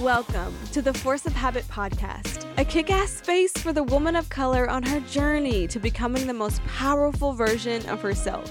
[0.00, 4.28] Welcome to the Force of Habit podcast, a kick ass space for the woman of
[4.28, 8.48] color on her journey to becoming the most powerful version of herself.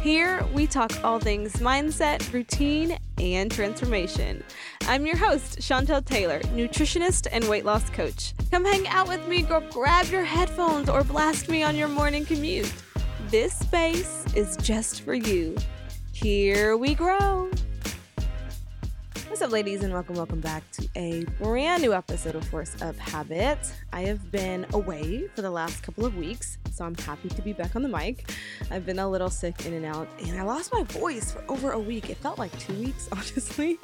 [0.00, 4.42] Here, we talk all things mindset, routine, and transformation.
[4.88, 8.32] I'm your host, Chantel Taylor, nutritionist and weight loss coach.
[8.50, 9.62] Come hang out with me, girl.
[9.70, 12.72] Grab your headphones or blast me on your morning commute.
[13.28, 15.56] This space is just for you.
[16.12, 17.50] Here we grow.
[19.40, 22.98] What's up, ladies, and welcome, welcome back to a brand new episode of Force of
[22.98, 23.56] Habit.
[23.90, 27.54] I have been away for the last couple of weeks, so I'm happy to be
[27.54, 28.30] back on the mic.
[28.70, 31.72] I've been a little sick in and out, and I lost my voice for over
[31.72, 32.10] a week.
[32.10, 33.78] It felt like two weeks, honestly.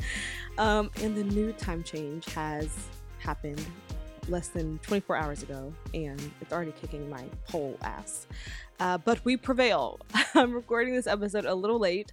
[0.58, 2.68] Um, and the new time change has
[3.18, 3.64] happened
[4.28, 8.26] less than 24 hours ago, and it's already kicking my whole ass.
[8.78, 10.00] Uh, but we prevail.
[10.34, 12.12] I'm recording this episode a little late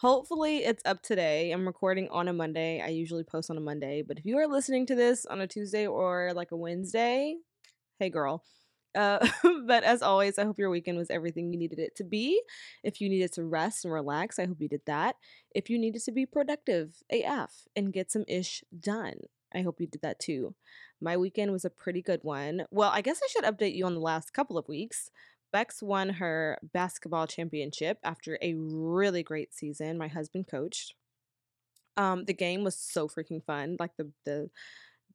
[0.00, 1.50] Hopefully, it's up today.
[1.50, 2.80] I'm recording on a Monday.
[2.80, 5.48] I usually post on a Monday, but if you are listening to this on a
[5.48, 7.34] Tuesday or like a Wednesday,
[7.98, 8.44] hey girl.
[8.94, 9.26] Uh,
[9.66, 12.40] but as always, I hope your weekend was everything you needed it to be.
[12.84, 15.16] If you needed to rest and relax, I hope you did that.
[15.52, 19.16] If you needed to be productive AF and get some ish done,
[19.52, 20.54] I hope you did that too.
[21.00, 22.66] My weekend was a pretty good one.
[22.70, 25.10] Well, I guess I should update you on the last couple of weeks.
[25.52, 29.98] Bex won her basketball championship after a really great season.
[29.98, 30.94] My husband coached.
[31.96, 33.76] Um, the game was so freaking fun.
[33.78, 34.50] Like the the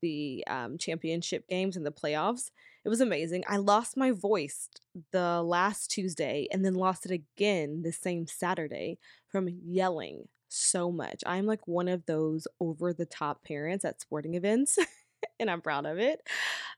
[0.01, 2.51] the um, championship games and the playoffs.
[2.85, 3.45] It was amazing.
[3.47, 4.69] I lost my voice
[5.11, 11.23] the last Tuesday and then lost it again the same Saturday from yelling so much.
[11.25, 14.77] I'm like one of those over the top parents at sporting events.
[15.43, 16.21] and I'm proud of it.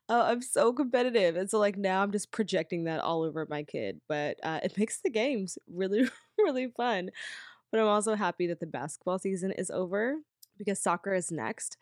[0.10, 1.36] Uh, I'm so competitive.
[1.38, 4.02] And so, like, now I'm just projecting that all over my kid.
[4.10, 7.12] But uh, it makes the games really, really fun.
[7.72, 10.18] But I'm also happy that the basketball season is over
[10.58, 11.78] because soccer is next,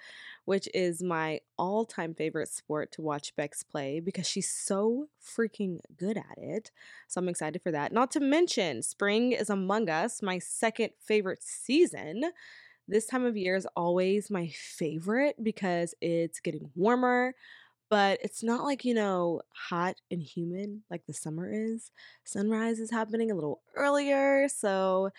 [0.46, 5.80] which is my all time favorite sport to watch Bex play because she's so freaking
[5.98, 6.72] good at it.
[7.08, 7.92] So I'm excited for that.
[7.92, 12.24] Not to mention, spring is among us, my second favorite season.
[12.88, 17.34] This time of year is always my favorite because it's getting warmer,
[17.90, 21.92] but it's not like, you know, hot and humid like the summer is.
[22.26, 24.48] Sunrise is happening a little earlier.
[24.50, 25.12] So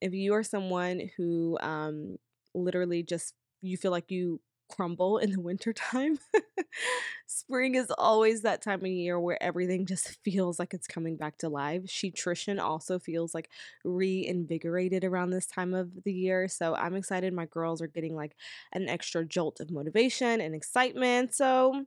[0.00, 2.16] if you are someone who um,
[2.54, 6.18] literally just you feel like you crumble in the wintertime.
[7.26, 11.38] Spring is always that time of year where everything just feels like it's coming back
[11.38, 11.84] to life.
[11.84, 13.50] Shetrition also feels like
[13.84, 16.48] reinvigorated around this time of the year.
[16.48, 17.32] So I'm excited.
[17.32, 18.36] My girls are getting like
[18.72, 21.34] an extra jolt of motivation and excitement.
[21.34, 21.86] So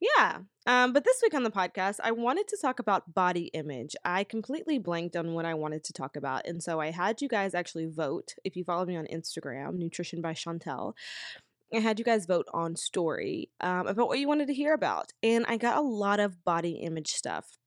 [0.00, 0.38] yeah.
[0.66, 3.94] Um, but this week on the podcast, I wanted to talk about body image.
[4.04, 6.46] I completely blanked on what I wanted to talk about.
[6.46, 8.34] And so I had you guys actually vote.
[8.44, 10.94] If you follow me on Instagram, Nutrition by Chantel,
[11.72, 15.12] I had you guys vote on story um, about what you wanted to hear about.
[15.22, 17.58] And I got a lot of body image stuff.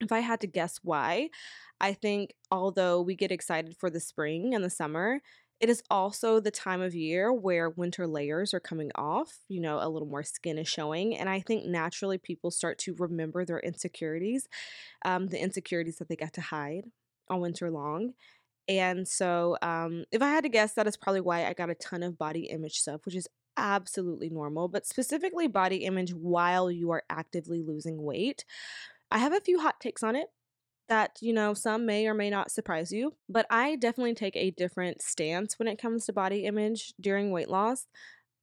[0.00, 1.30] If I had to guess why,
[1.80, 5.20] I think although we get excited for the spring and the summer,
[5.60, 9.78] it is also the time of year where winter layers are coming off, you know,
[9.80, 11.16] a little more skin is showing.
[11.16, 14.48] And I think naturally people start to remember their insecurities,
[15.04, 16.84] um, the insecurities that they got to hide
[17.28, 18.12] all winter long.
[18.68, 21.74] And so, um, if I had to guess, that is probably why I got a
[21.74, 26.90] ton of body image stuff, which is absolutely normal, but specifically body image while you
[26.90, 28.44] are actively losing weight.
[29.10, 30.28] I have a few hot takes on it
[30.88, 34.52] that, you know, some may or may not surprise you, but I definitely take a
[34.52, 37.88] different stance when it comes to body image during weight loss.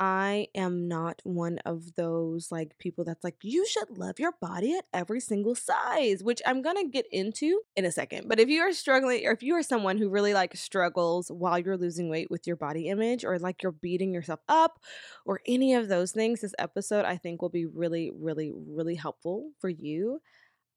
[0.04, 4.76] I am not one of those like people that's like, you should love your body
[4.76, 8.28] at every single size, which I'm gonna get into in a second.
[8.28, 11.60] But if you are struggling, or if you are someone who really like struggles while
[11.60, 14.80] you're losing weight with your body image, or like you're beating yourself up,
[15.24, 19.52] or any of those things, this episode I think will be really, really, really helpful
[19.60, 20.20] for you.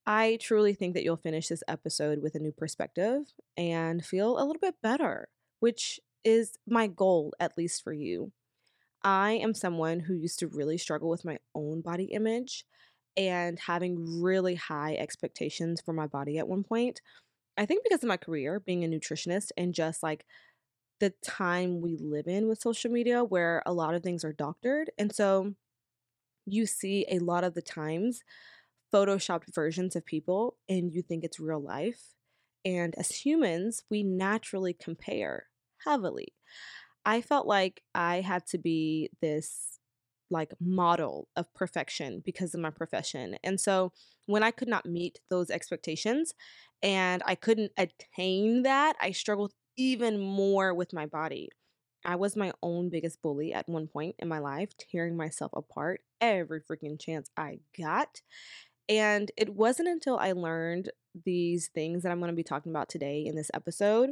[0.07, 3.23] I truly think that you'll finish this episode with a new perspective
[3.57, 5.29] and feel a little bit better,
[5.61, 8.31] which is my goal, at least for you.
[9.05, 12.65] I am someone who used to really struggle with my own body image
[13.17, 17.01] and having really high expectations for my body at one point.
[17.59, 20.27] I think because of my career being a nutritionist and just like
[21.01, 24.91] the time we live in with social media where a lot of things are doctored.
[24.99, 25.55] And so
[26.47, 28.23] you see a lot of the times
[28.93, 32.15] photoshopped versions of people and you think it's real life.
[32.65, 35.49] And as humans, we naturally compare
[35.85, 36.29] heavily.
[37.07, 39.79] I felt like I had to be this
[40.31, 43.37] like model of perfection because of my profession.
[43.45, 43.93] And so
[44.27, 46.35] when I could not meet those expectations
[46.83, 51.51] and I couldn't attain that, I struggled even more with my body.
[52.05, 56.03] I was my own biggest bully at one point in my life, tearing myself apart
[56.21, 58.21] every freaking chance I got.
[58.89, 60.91] And it wasn't until I learned
[61.25, 64.11] these things that I'm going to be talking about today in this episode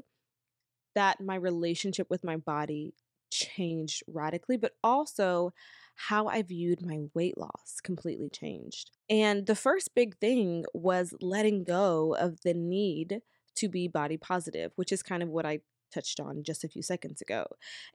[0.94, 2.94] that my relationship with my body
[3.30, 5.52] changed radically, but also
[5.94, 8.90] how I viewed my weight loss completely changed.
[9.10, 13.20] And the first big thing was letting go of the need
[13.56, 15.60] to be body positive, which is kind of what I
[15.92, 17.46] touched on just a few seconds ago.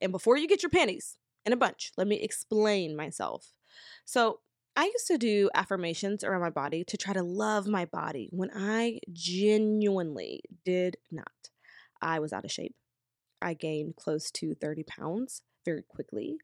[0.01, 3.53] And before you get your panties in a bunch, let me explain myself.
[4.05, 4.39] So,
[4.75, 8.51] I used to do affirmations around my body to try to love my body when
[8.53, 11.49] I genuinely did not.
[11.99, 12.75] I was out of shape.
[13.41, 16.37] I gained close to 30 pounds very quickly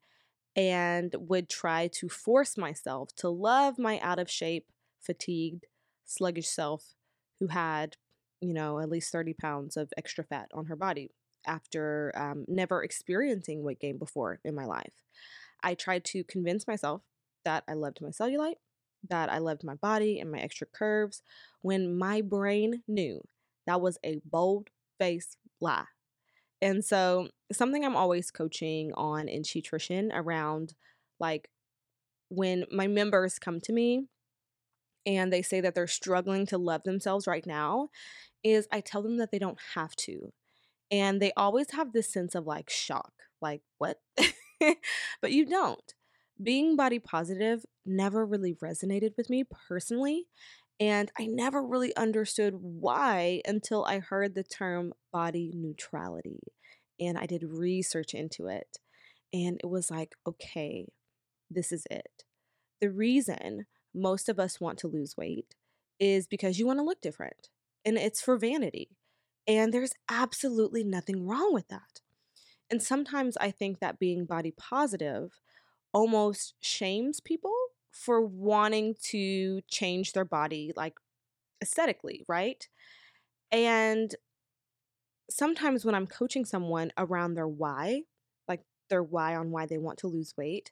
[0.56, 4.68] and would try to force myself to love my out of shape,
[5.02, 5.66] fatigued,
[6.06, 6.94] sluggish self
[7.40, 7.98] who had,
[8.40, 11.12] you know, at least 30 pounds of extra fat on her body
[11.46, 14.94] after um, never experiencing weight gain before in my life.
[15.64, 17.02] I tried to convince myself
[17.46, 18.58] that I loved my cellulite,
[19.10, 21.22] that I loved my body and my extra curves,
[21.62, 23.22] when my brain knew
[23.66, 24.70] that was a bold
[25.00, 25.86] faced lie.
[26.64, 30.76] And so, something I'm always coaching on in Shetrition around
[31.20, 31.50] like
[32.30, 34.06] when my members come to me
[35.06, 37.90] and they say that they're struggling to love themselves right now,
[38.46, 40.32] is I tell them that they don't have to.
[40.90, 43.12] And they always have this sense of like shock,
[43.42, 43.98] like, what?
[45.22, 45.94] but you don't.
[46.42, 50.28] Being body positive never really resonated with me personally.
[50.80, 56.40] And I never really understood why until I heard the term body neutrality.
[57.00, 58.78] And I did research into it.
[59.32, 60.88] And it was like, okay,
[61.50, 62.24] this is it.
[62.82, 65.56] The reason most of us want to lose weight
[66.00, 67.50] is because you want to look different,
[67.86, 68.90] and it's for vanity.
[69.48, 72.02] And there's absolutely nothing wrong with that.
[72.70, 75.40] And sometimes I think that being body positive
[75.94, 77.54] almost shames people
[77.94, 80.96] for wanting to change their body like
[81.62, 82.68] aesthetically, right?
[83.52, 84.14] And
[85.30, 88.02] sometimes when I'm coaching someone around their why,
[88.48, 90.72] like their why on why they want to lose weight,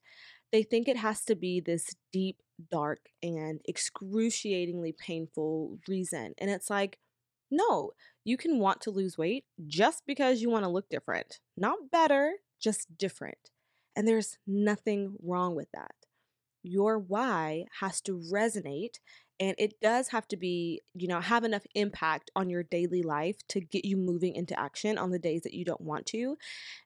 [0.52, 6.34] they think it has to be this deep, dark, and excruciatingly painful reason.
[6.38, 6.98] And it's like,
[7.50, 7.92] no,
[8.24, 11.40] you can want to lose weight just because you want to look different.
[11.56, 13.38] Not better, just different.
[13.96, 15.94] And there's nothing wrong with that.
[16.64, 19.00] Your why has to resonate
[19.42, 23.38] and it does have to be, you know, have enough impact on your daily life
[23.50, 26.38] to get you moving into action on the days that you don't want to.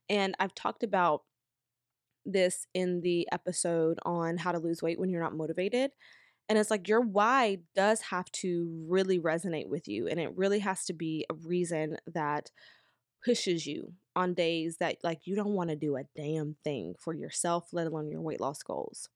[0.09, 1.23] And I've talked about
[2.25, 5.91] this in the episode on how to lose weight when you're not motivated.
[6.47, 10.07] And it's like your why does have to really resonate with you.
[10.07, 12.51] And it really has to be a reason that
[13.23, 17.13] pushes you on days that like you don't want to do a damn thing for
[17.13, 19.09] yourself, let alone your weight loss goals.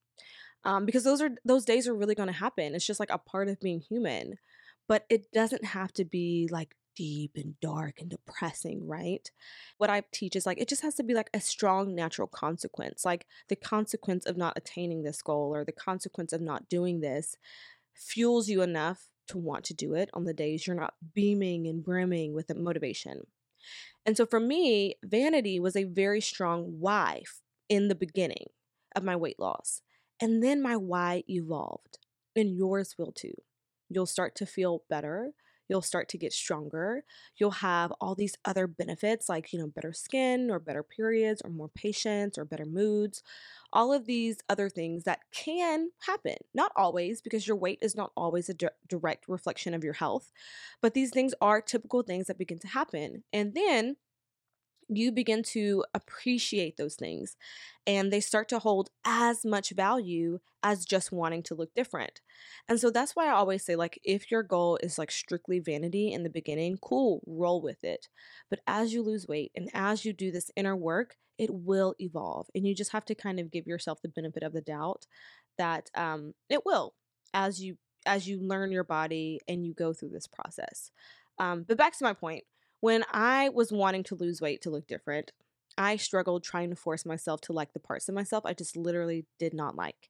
[0.66, 2.76] Um, because those are those days are really going to happen.
[2.76, 4.38] It's just like a part of being human,
[4.88, 9.32] but it doesn't have to be like deep and dark and depressing, right?
[9.78, 13.06] What I teach is like it just has to be like a strong natural consequence,
[13.06, 17.38] like the consequence of not attaining this goal or the consequence of not doing this
[17.94, 21.84] fuels you enough to want to do it on the days you're not beaming and
[21.84, 23.22] brimming with motivation.
[24.06, 27.24] And so for me, vanity was a very strong why
[27.70, 28.48] in the beginning
[28.96, 29.82] of my weight loss.
[30.22, 32.00] And then my why evolved,
[32.36, 33.36] and yours will too.
[33.90, 35.32] You'll start to feel better.
[35.68, 37.04] You'll start to get stronger.
[37.38, 41.52] You'll have all these other benefits like, you know, better skin or better periods or
[41.52, 43.22] more patience or better moods.
[43.72, 46.38] All of these other things that can happen.
[46.56, 50.32] Not always, because your weight is not always a di- direct reflection of your health,
[50.82, 53.24] but these things are typical things that begin to happen.
[53.32, 53.98] And then
[54.90, 57.38] you begin to appreciate those things
[57.88, 62.22] and they start to hold as much value as just wanting to look different.
[62.68, 66.12] And so that's why I always say like if your goal is like strictly vanity
[66.12, 68.08] in the beginning, cool, roll with it.
[68.50, 72.48] But as you lose weight and as you do this inner work, it will evolve
[72.54, 75.08] and you just have to kind of give yourself the benefit of the doubt
[75.58, 76.94] that um it will
[77.34, 80.92] as you as you learn your body and you go through this process.
[81.38, 82.44] Um, but back to my point,
[82.82, 85.32] when I was wanting to lose weight to look different,
[85.78, 89.26] I struggled trying to force myself to like the parts of myself I just literally
[89.40, 90.10] did not like.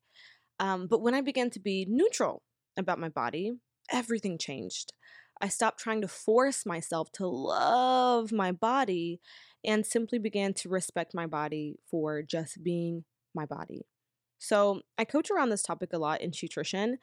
[0.60, 2.44] Um, but when I began to be neutral
[2.78, 3.54] about my body,
[3.92, 4.94] everything changed.
[5.42, 9.22] I stopped trying to force myself to love my body
[9.64, 13.86] and simply began to respect my body for just being my body.
[14.38, 16.96] So, I coach around this topic a lot in Shetrition,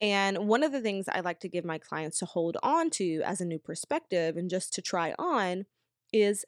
[0.00, 3.20] and one of the things I like to give my clients to hold on to
[3.24, 5.66] as a new perspective and just to try on
[6.12, 6.44] is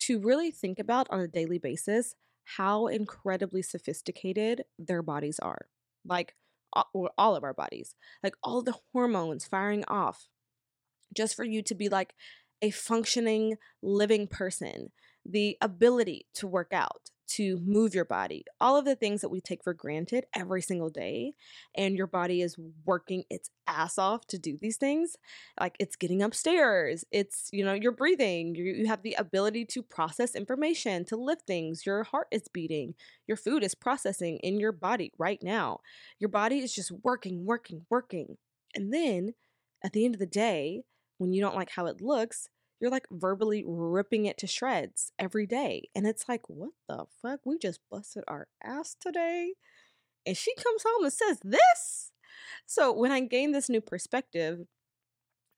[0.00, 5.66] to really think about on a daily basis how incredibly sophisticated their bodies are.
[6.04, 6.34] Like
[6.92, 10.28] or all of our bodies, like all the hormones firing off
[11.14, 12.14] just for you to be like
[12.62, 14.90] a functioning, living person,
[15.28, 19.40] the ability to work out, to move your body, all of the things that we
[19.40, 21.32] take for granted every single day.
[21.76, 25.16] And your body is working its ass off to do these things.
[25.58, 29.82] Like it's getting upstairs, it's, you know, you're breathing, you, you have the ability to
[29.82, 32.94] process information, to lift things, your heart is beating,
[33.26, 35.80] your food is processing in your body right now.
[36.18, 38.36] Your body is just working, working, working.
[38.74, 39.34] And then
[39.84, 40.82] at the end of the day,
[41.18, 42.48] when you don't like how it looks,
[42.80, 45.88] you're like verbally ripping it to shreds every day.
[45.94, 47.40] And it's like, what the fuck?
[47.44, 49.54] We just busted our ass today.
[50.26, 52.10] And she comes home and says this.
[52.66, 54.66] So when I gained this new perspective,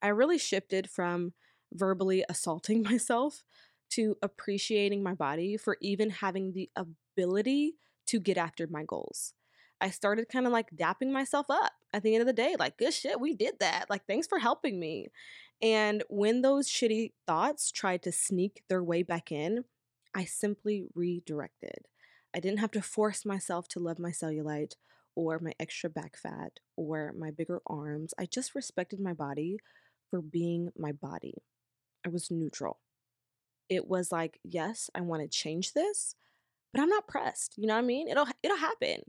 [0.01, 1.33] I really shifted from
[1.73, 3.43] verbally assaulting myself
[3.91, 7.73] to appreciating my body for even having the ability
[8.07, 9.33] to get after my goals.
[9.81, 12.77] I started kind of like dapping myself up at the end of the day, like,
[12.77, 13.89] good shit, we did that.
[13.89, 15.07] Like, thanks for helping me.
[15.61, 19.65] And when those shitty thoughts tried to sneak their way back in,
[20.13, 21.87] I simply redirected.
[22.35, 24.73] I didn't have to force myself to love my cellulite
[25.15, 28.13] or my extra back fat or my bigger arms.
[28.17, 29.57] I just respected my body
[30.09, 31.43] for being my body.
[32.05, 32.79] I was neutral.
[33.67, 36.15] It was like, yes, I want to change this,
[36.73, 37.55] but I'm not pressed.
[37.57, 38.07] You know what I mean?
[38.07, 39.01] It'll it'll happen.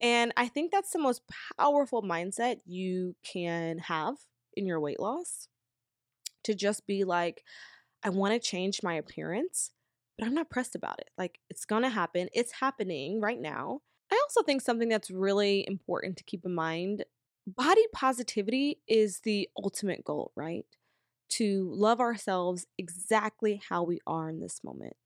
[0.00, 1.22] And I think that's the most
[1.58, 4.16] powerful mindset you can have
[4.54, 5.48] in your weight loss
[6.44, 7.42] to just be like,
[8.02, 9.72] I want to change my appearance,
[10.16, 11.10] but I'm not pressed about it.
[11.18, 12.28] Like, it's going to happen.
[12.32, 13.80] It's happening right now.
[14.12, 17.04] I also think something that's really important to keep in mind
[17.56, 20.66] body positivity is the ultimate goal, right?
[21.30, 24.96] To love ourselves exactly how we are in this moment.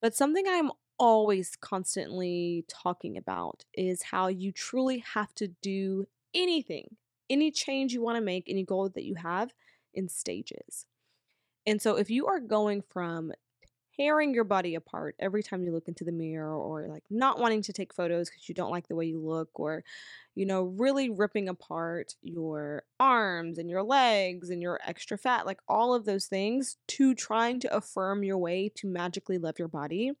[0.00, 6.96] But something I'm always constantly talking about is how you truly have to do anything,
[7.30, 9.52] any change you want to make, any goal that you have
[9.92, 10.86] in stages.
[11.66, 13.32] And so if you are going from
[13.96, 17.62] tearing your body apart every time you look into the mirror or like not wanting
[17.62, 19.84] to take photos because you don't like the way you look or
[20.34, 25.60] you know really ripping apart your arms and your legs and your extra fat like
[25.68, 30.12] all of those things to trying to affirm your way to magically love your body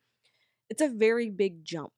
[0.74, 1.92] it's a very big jump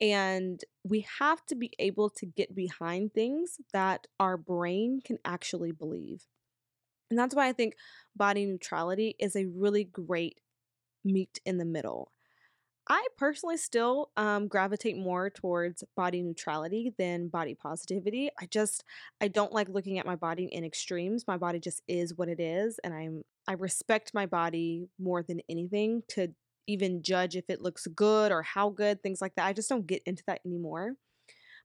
[0.00, 5.70] and we have to be able to get behind things that our brain can actually
[5.70, 6.26] believe
[7.08, 7.74] and that's why I think
[8.16, 10.40] body neutrality is a really great
[11.04, 12.12] meet in the middle.
[12.88, 18.30] I personally still um, gravitate more towards body neutrality than body positivity.
[18.40, 18.82] I just
[19.20, 21.26] I don't like looking at my body in extremes.
[21.28, 25.40] My body just is what it is, and I'm I respect my body more than
[25.48, 26.32] anything to
[26.70, 29.46] even judge if it looks good or how good things like that.
[29.46, 30.94] I just don't get into that anymore.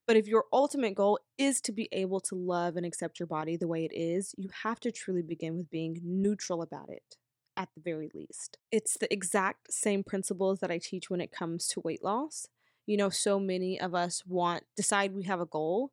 [0.07, 3.57] But if your ultimate goal is to be able to love and accept your body
[3.57, 7.17] the way it is, you have to truly begin with being neutral about it
[7.57, 8.57] at the very least.
[8.71, 12.47] It's the exact same principles that I teach when it comes to weight loss.
[12.85, 15.91] You know, so many of us want decide we have a goal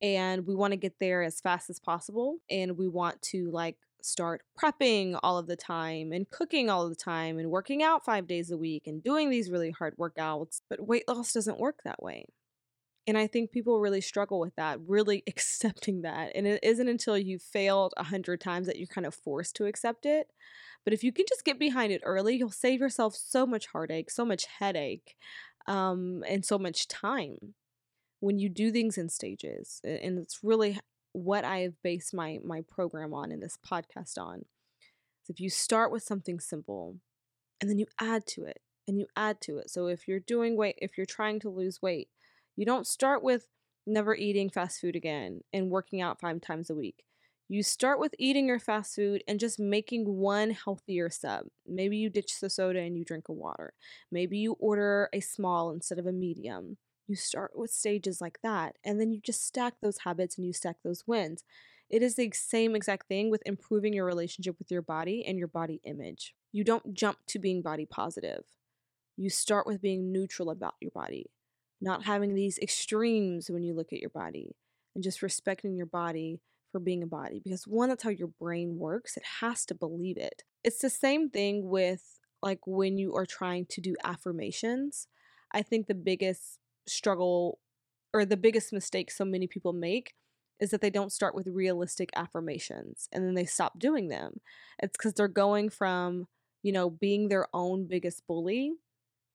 [0.00, 3.76] and we want to get there as fast as possible and we want to like
[4.04, 8.26] start prepping all of the time and cooking all the time and working out 5
[8.26, 10.60] days a week and doing these really hard workouts.
[10.68, 12.26] But weight loss doesn't work that way.
[13.06, 16.32] And I think people really struggle with that, really accepting that.
[16.34, 19.66] And it isn't until you've failed a hundred times that you're kind of forced to
[19.66, 20.28] accept it.
[20.84, 24.10] But if you can just get behind it early, you'll save yourself so much heartache,
[24.10, 25.14] so much headache,
[25.68, 27.54] um, and so much time
[28.20, 29.80] when you do things in stages.
[29.84, 30.78] And it's really
[31.12, 34.44] what I have based my my program on and this podcast on.
[35.22, 36.96] So if you start with something simple
[37.60, 39.70] and then you add to it and you add to it.
[39.70, 42.08] So if you're doing weight, if you're trying to lose weight,
[42.56, 43.46] you don't start with
[43.86, 47.04] never eating fast food again and working out five times a week.
[47.48, 51.46] You start with eating your fast food and just making one healthier sub.
[51.66, 53.74] Maybe you ditch the soda and you drink a water.
[54.10, 56.78] Maybe you order a small instead of a medium.
[57.12, 60.54] You start with stages like that, and then you just stack those habits and you
[60.54, 61.44] stack those wins.
[61.90, 65.46] It is the same exact thing with improving your relationship with your body and your
[65.46, 66.34] body image.
[66.52, 68.44] You don't jump to being body positive.
[69.18, 71.26] You start with being neutral about your body
[71.82, 74.54] not having these extremes when you look at your body
[74.94, 76.40] and just respecting your body
[76.70, 80.16] for being a body because one that's how your brain works it has to believe
[80.16, 85.08] it it's the same thing with like when you are trying to do affirmations
[85.52, 87.58] i think the biggest struggle
[88.14, 90.14] or the biggest mistake so many people make
[90.60, 94.40] is that they don't start with realistic affirmations and then they stop doing them
[94.80, 96.26] it's because they're going from
[96.62, 98.74] you know, being their own biggest bully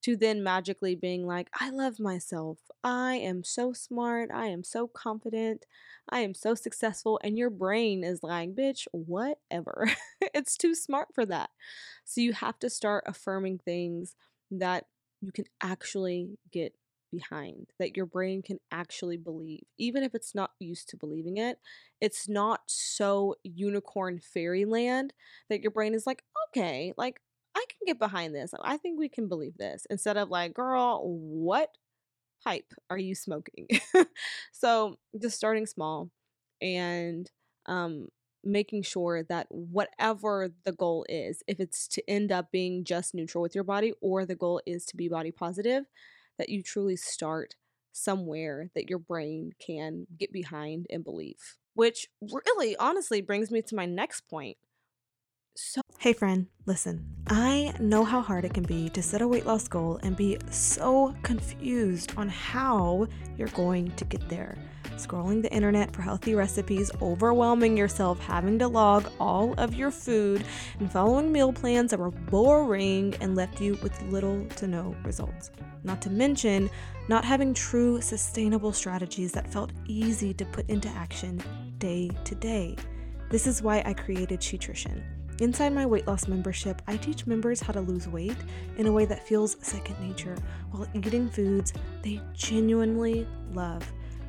[0.04, 2.60] to then magically being like, I love myself.
[2.84, 4.30] I am so smart.
[4.34, 5.66] I am so confident.
[6.10, 7.20] I am so successful.
[7.24, 9.92] And your brain is like, bitch, whatever.
[10.34, 11.50] it's too smart for that.
[12.06, 14.16] So you have to start affirming things
[14.52, 14.86] that
[15.22, 16.74] you can actually get
[17.12, 21.60] behind, that your brain can actually believe, even if it's not used to believing it.
[22.02, 25.14] It's not so unicorn fairyland
[25.50, 27.20] that your brain is like, okay, like
[27.56, 28.54] I can get behind this.
[28.62, 31.72] I think we can believe this instead of like, girl, what
[32.44, 33.68] pipe are you smoking?
[34.52, 36.10] so just starting small
[36.62, 37.30] and
[37.66, 38.10] um,
[38.44, 43.42] making sure that whatever the goal is, if it's to end up being just neutral
[43.42, 45.86] with your body or the goal is to be body positive,
[46.38, 47.56] that you truly start
[47.92, 51.58] somewhere that your brain can get behind and believe.
[51.74, 54.58] Which really, honestly, brings me to my next point
[55.60, 57.04] so, hey friend, listen.
[57.26, 60.38] I know how hard it can be to set a weight loss goal and be
[60.52, 64.56] so confused on how you're going to get there.
[64.98, 70.44] Scrolling the internet for healthy recipes, overwhelming yourself, having to log all of your food,
[70.80, 75.52] and following meal plans that were boring and left you with little to no results.
[75.84, 76.70] Not to mention,
[77.08, 81.42] not having true sustainable strategies that felt easy to put into action
[81.78, 82.76] day to day.
[83.30, 85.04] This is why I created Shetrition
[85.40, 88.38] Inside my weight loss membership, I teach members how to lose weight
[88.78, 90.36] in a way that feels second nature
[90.72, 93.84] while eating foods they genuinely love.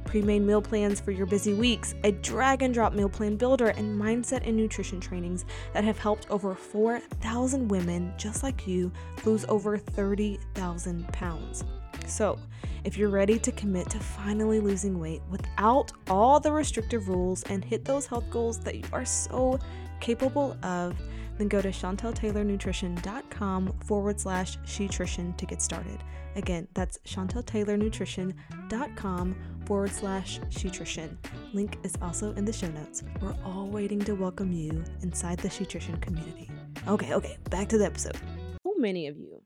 [0.08, 3.66] Pre made meal plans for your busy weeks, a drag and drop meal plan builder,
[3.66, 8.90] and mindset and nutrition trainings that have helped over 4,000 women just like you
[9.26, 11.62] lose over 30,000 pounds.
[12.06, 12.38] So,
[12.84, 17.62] if you're ready to commit to finally losing weight without all the restrictive rules and
[17.62, 19.58] hit those health goals that you are so
[20.00, 20.94] capable of,
[21.38, 26.04] then go to chanteltaylornutrition.com forward slash shetrition to get started.
[26.36, 31.16] Again, that's chanteltaylornutrition.com forward slash shetrition.
[31.52, 33.02] Link is also in the show notes.
[33.20, 36.50] We're all waiting to welcome you inside the shetrition community.
[36.86, 38.16] Okay, okay, back to the episode.
[38.64, 39.42] So many of you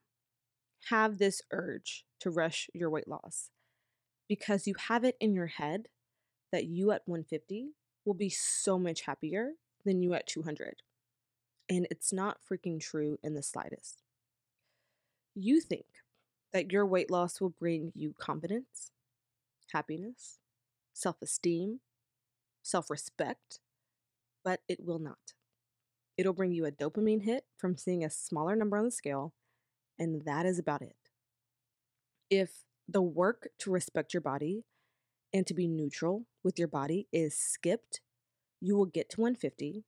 [0.91, 3.51] have this urge to rush your weight loss
[4.29, 5.87] because you have it in your head
[6.53, 7.69] that you at 150
[8.05, 9.53] will be so much happier
[9.85, 10.77] than you at 200.
[11.73, 14.03] And it's not freaking true in the slightest.
[15.35, 15.87] You think
[16.53, 18.91] that your weight loss will bring you confidence,
[19.73, 20.39] happiness,
[20.93, 21.81] self esteem,
[22.63, 23.59] self respect,
[24.45, 25.33] but it will not.
[26.19, 29.33] It'll bring you a dopamine hit from seeing a smaller number on the scale,
[29.99, 30.97] and that is about it.
[32.29, 34.67] If the work to respect your body
[35.33, 38.03] and to be neutral with your body is skipped
[38.63, 39.85] you will get to 150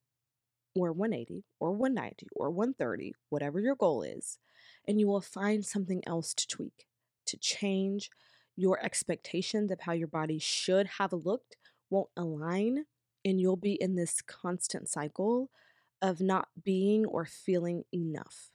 [0.74, 4.38] or 180 or 190 or 130, whatever your goal is,
[4.86, 6.86] and you will find something else to tweak,
[7.26, 8.10] to change.
[8.56, 11.56] Your expectations of how your body should have looked
[11.90, 12.84] won't align,
[13.24, 15.50] and you'll be in this constant cycle
[16.00, 18.50] of not being or feeling enough.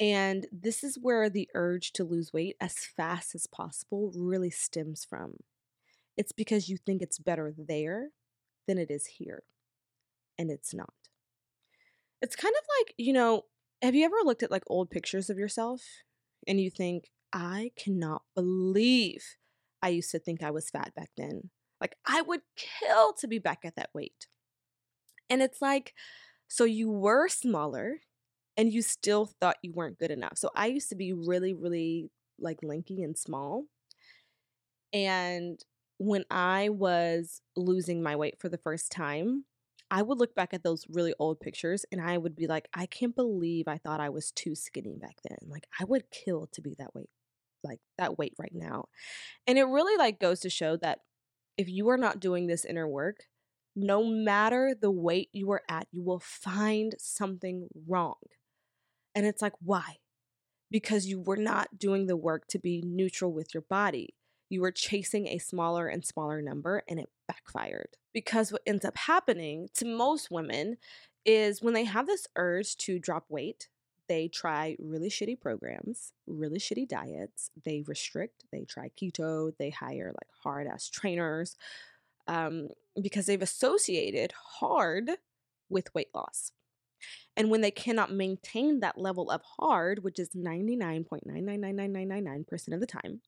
[0.00, 5.04] And this is where the urge to lose weight as fast as possible really stems
[5.04, 5.34] from.
[6.16, 8.08] It's because you think it's better there
[8.66, 9.44] than it is here.
[10.38, 10.92] And it's not.
[12.20, 13.42] It's kind of like, you know,
[13.82, 15.82] have you ever looked at like old pictures of yourself
[16.46, 19.24] and you think, I cannot believe
[19.82, 21.50] I used to think I was fat back then?
[21.80, 24.28] Like, I would kill to be back at that weight.
[25.28, 25.94] And it's like,
[26.46, 28.00] so you were smaller
[28.56, 30.36] and you still thought you weren't good enough.
[30.36, 33.64] So I used to be really, really like lanky and small.
[34.92, 35.58] And
[35.98, 39.44] when I was losing my weight for the first time,
[39.92, 42.86] I would look back at those really old pictures and I would be like, I
[42.86, 45.36] can't believe I thought I was too skinny back then.
[45.46, 47.10] Like I would kill to be that weight,
[47.62, 48.86] like that weight right now.
[49.46, 51.00] And it really like goes to show that
[51.58, 53.24] if you are not doing this inner work,
[53.76, 58.16] no matter the weight you are at, you will find something wrong.
[59.14, 59.98] And it's like, why?
[60.70, 64.14] Because you were not doing the work to be neutral with your body
[64.52, 67.96] you were chasing a smaller and smaller number and it backfired.
[68.12, 70.76] Because what ends up happening to most women
[71.24, 73.70] is when they have this urge to drop weight,
[74.10, 80.08] they try really shitty programs, really shitty diets, they restrict, they try keto, they hire
[80.08, 81.56] like hard ass trainers
[82.28, 82.68] um,
[83.00, 85.12] because they've associated hard
[85.70, 86.52] with weight loss.
[87.38, 93.22] And when they cannot maintain that level of hard, which is 99.9999999% of the time,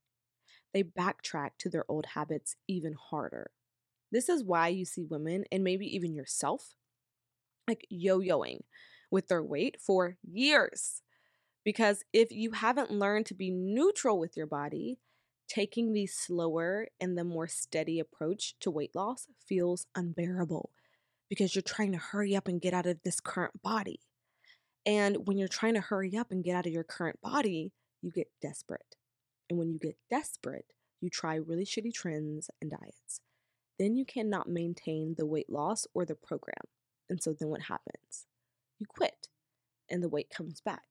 [0.75, 3.51] they backtrack to their old habits even harder.
[4.13, 6.75] This is why you see women, and maybe even yourself,
[7.67, 8.61] like yo yoing
[9.11, 11.01] with their weight for years.
[11.65, 14.99] Because if you haven't learned to be neutral with your body,
[15.49, 20.71] taking the slower and the more steady approach to weight loss feels unbearable
[21.29, 24.01] because you're trying to hurry up and get out of this current body.
[24.87, 28.11] And when you're trying to hurry up and get out of your current body, you
[28.11, 28.97] get desperate.
[29.55, 33.21] And when you get desperate, you try really shitty trends and diets.
[33.79, 36.65] Then you cannot maintain the weight loss or the program.
[37.09, 38.27] And so then what happens?
[38.81, 39.29] You quit
[39.89, 40.83] and the weight comes back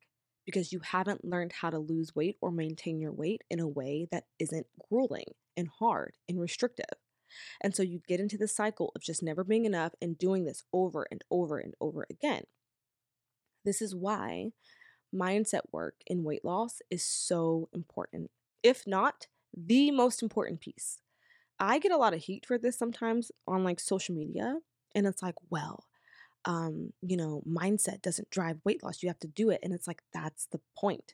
[0.46, 4.08] because you haven't learned how to lose weight or maintain your weight in a way
[4.14, 6.86] that isn't grueling and hard and restrictive.
[7.62, 10.64] And so you get into the cycle of just never being enough and doing this
[10.72, 12.44] over and over and over again.
[13.66, 14.52] This is why
[15.14, 18.32] mindset work in weight loss is so important.
[18.64, 21.00] If not, the most important piece.
[21.60, 24.58] I get a lot of heat for this sometimes on like social media,
[24.96, 25.86] and it's like, well,
[26.46, 29.02] um, you know, mindset doesn't drive weight loss.
[29.02, 29.62] You have to do it.
[29.64, 31.14] And it's like, that's the point.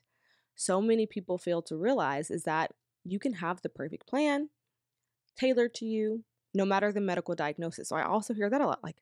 [0.56, 2.72] So many people fail to realize is that
[3.04, 4.50] you can have the perfect plan
[5.38, 7.90] tailored to you, no matter the medical diagnosis.
[7.90, 8.84] So I also hear that a lot.
[8.84, 8.98] Like,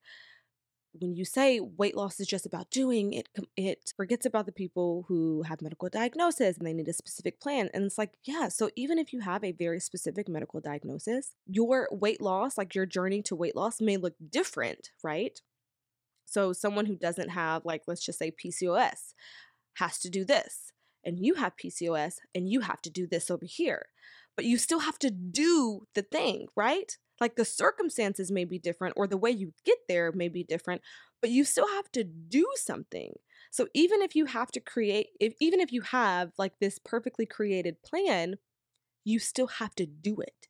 [1.00, 5.06] when you say weight loss is just about doing it it forgets about the people
[5.08, 8.70] who have medical diagnosis and they need a specific plan and it's like yeah so
[8.76, 13.22] even if you have a very specific medical diagnosis your weight loss like your journey
[13.22, 15.42] to weight loss may look different right?
[16.26, 19.14] So someone who doesn't have like let's just say PCOS
[19.76, 20.74] has to do this
[21.06, 23.86] and you have PCOS and you have to do this over here
[24.36, 28.96] but you still have to do the thing right like the circumstances may be different
[28.98, 30.82] or the way you get there may be different,
[31.22, 33.14] but you still have to do something.
[33.52, 37.26] So even if you have to create if even if you have like this perfectly
[37.26, 38.36] created plan,
[39.04, 40.48] you still have to do it.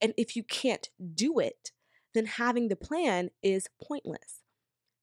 [0.00, 1.70] And if you can't do it,
[2.14, 4.39] then having the plan is pointless.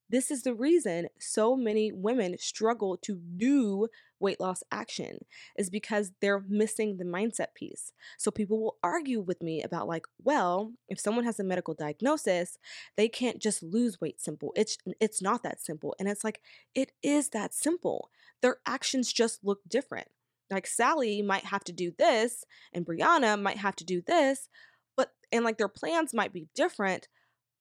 [0.09, 3.87] This is the reason so many women struggle to do
[4.19, 5.19] weight loss action
[5.57, 7.91] is because they're missing the mindset piece.
[8.17, 12.57] So people will argue with me about like, well, if someone has a medical diagnosis,
[12.95, 14.53] they can't just lose weight simple.
[14.55, 15.95] It's it's not that simple.
[15.99, 16.41] And it's like
[16.73, 18.09] it is that simple.
[18.41, 20.07] Their actions just look different.
[20.49, 24.47] Like Sally might have to do this and Brianna might have to do this,
[24.95, 27.09] but and like their plans might be different,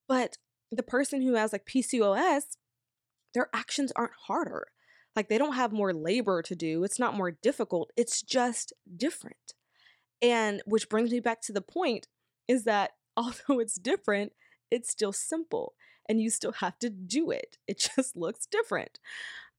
[0.08, 0.38] but
[0.70, 2.56] the person who has like PCOS,
[3.34, 4.68] their actions aren't harder.
[5.14, 6.84] Like they don't have more labor to do.
[6.84, 7.90] It's not more difficult.
[7.96, 9.54] It's just different.
[10.20, 12.08] And which brings me back to the point
[12.48, 14.32] is that although it's different,
[14.70, 15.74] it's still simple
[16.08, 17.56] and you still have to do it.
[17.66, 18.98] It just looks different.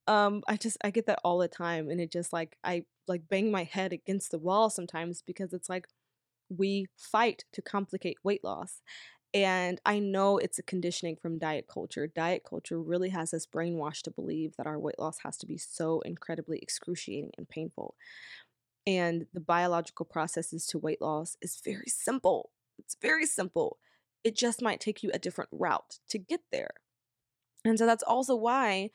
[0.07, 3.27] Um I just I get that all the time and it just like I like
[3.29, 5.87] bang my head against the wall sometimes because it's like
[6.49, 8.81] we fight to complicate weight loss
[9.33, 12.07] and I know it's a conditioning from diet culture.
[12.07, 15.57] Diet culture really has us brainwashed to believe that our weight loss has to be
[15.57, 17.95] so incredibly excruciating and painful.
[18.85, 22.51] And the biological processes to weight loss is very simple.
[22.79, 23.77] It's very simple.
[24.23, 26.71] It just might take you a different route to get there.
[27.65, 28.91] And so that's also why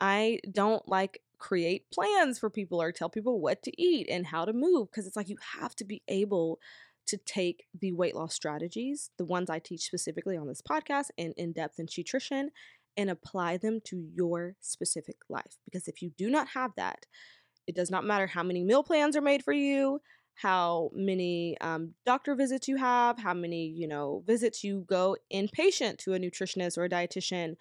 [0.00, 4.44] I don't like create plans for people or tell people what to eat and how
[4.44, 6.58] to move because it's like you have to be able
[7.06, 11.34] to take the weight loss strategies, the ones I teach specifically on this podcast and
[11.36, 12.48] in depth in Shetrition,
[12.96, 15.58] and apply them to your specific life.
[15.64, 17.06] Because if you do not have that,
[17.66, 20.00] it does not matter how many meal plans are made for you,
[20.34, 25.98] how many um, doctor visits you have, how many you know visits you go inpatient
[25.98, 27.56] to a nutritionist or a dietitian,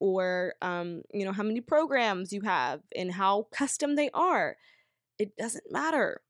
[0.00, 4.56] or um, you know how many programs you have and how custom they are.
[5.18, 6.20] It doesn't matter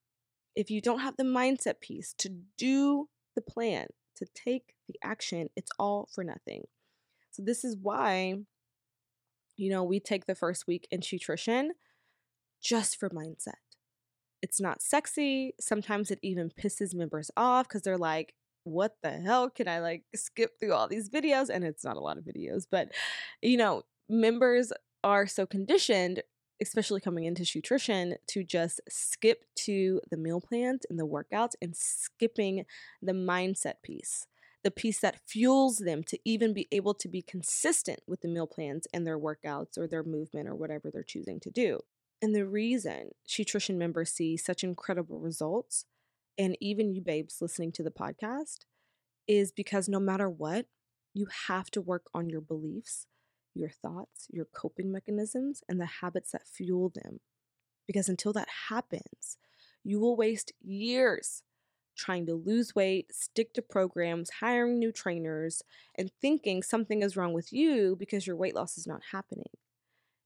[0.56, 3.86] if you don't have the mindset piece to do the plan,
[4.16, 6.64] to take the action, it's all for nothing.
[7.30, 8.36] So, this is why,
[9.56, 11.70] you know, we take the first week in Shetrition
[12.62, 13.54] just for mindset.
[14.40, 15.54] It's not sexy.
[15.58, 19.50] Sometimes it even pisses members off because they're like, what the hell?
[19.50, 21.50] Can I like skip through all these videos?
[21.50, 22.92] And it's not a lot of videos, but
[23.42, 26.22] you know, members are so conditioned
[26.64, 31.76] especially coming into Shetrition, to just skip to the meal plans and the workouts and
[31.76, 32.64] skipping
[33.02, 34.26] the mindset piece,
[34.62, 38.46] the piece that fuels them to even be able to be consistent with the meal
[38.46, 41.80] plans and their workouts or their movement or whatever they're choosing to do.
[42.22, 45.84] And the reason Shetrition members see such incredible results,
[46.38, 48.60] and even you babes listening to the podcast,
[49.28, 50.66] is because no matter what,
[51.12, 53.06] you have to work on your beliefs
[53.54, 57.20] your thoughts, your coping mechanisms, and the habits that fuel them.
[57.86, 59.38] Because until that happens,
[59.84, 61.42] you will waste years
[61.96, 65.62] trying to lose weight, stick to programs, hiring new trainers,
[65.96, 69.50] and thinking something is wrong with you because your weight loss is not happening.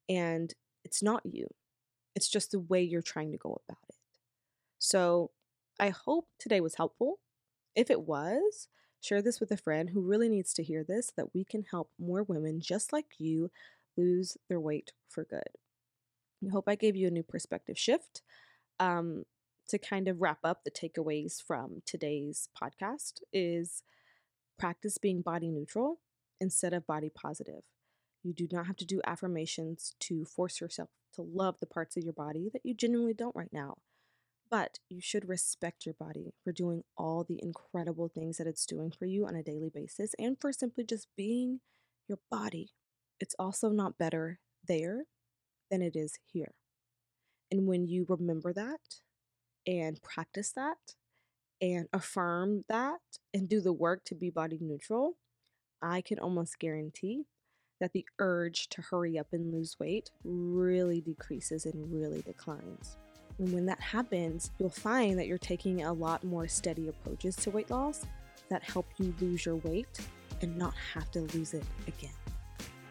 [0.09, 1.49] And It's not you,
[2.17, 3.97] it's just the way you're trying to go about it.
[4.79, 5.31] So
[5.81, 7.21] I hope today was helpful.
[7.75, 8.69] If it was,
[9.01, 11.65] share this with a friend who really needs to hear this so that we can
[11.71, 13.51] help more women just like you
[13.97, 15.49] lose their weight for good.
[16.47, 18.23] I hope I gave you a new perspective shift.
[18.81, 19.25] Um,
[19.69, 23.83] to kind of wrap up the takeaways from today's podcast is
[24.59, 26.01] practice being body neutral
[26.41, 27.63] instead of body positive.
[28.23, 32.03] You do not have to do affirmations to force yourself to love the parts of
[32.03, 33.77] your body that you genuinely don't right now.
[34.51, 38.91] But you should respect your body for doing all the incredible things that it's doing
[38.91, 41.61] for you on a daily basis and for simply just being
[42.09, 42.71] your body.
[43.21, 45.05] It's also not better there
[45.71, 46.53] than it is here.
[47.51, 49.01] And when you remember that
[49.67, 50.95] and practice that
[51.61, 53.01] and affirm that
[53.35, 55.17] and do the work to be body neutral,
[55.83, 57.25] I can almost guarantee
[57.81, 62.97] that the urge to hurry up and lose weight really decreases and really declines.
[63.39, 67.51] And when that happens, you'll find that you're taking a lot more steady approaches to
[67.51, 68.05] weight loss
[68.49, 70.01] that help you lose your weight
[70.41, 72.11] and not have to lose it again.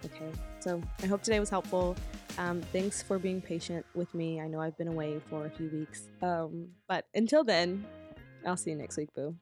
[0.06, 1.96] Okay, so I hope today was helpful.
[2.38, 4.40] Um, thanks for being patient with me.
[4.40, 6.10] I know I've been away for a few weeks.
[6.22, 7.86] Um, but until then,
[8.46, 9.36] I'll see you next week, boo.